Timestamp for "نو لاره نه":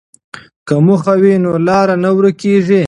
1.43-2.09